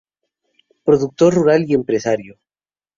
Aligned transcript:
Productor 0.83 1.31
rural 1.35 1.65
y 1.67 1.75
empresario. 1.75 2.39